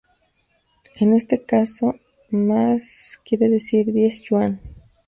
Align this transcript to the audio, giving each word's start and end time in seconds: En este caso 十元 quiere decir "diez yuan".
En 0.95 1.13
este 1.13 1.43
caso 1.43 1.93
十元 2.31 2.79
quiere 3.23 3.49
decir 3.49 3.93
"diez 3.93 4.23
yuan". 4.23 4.59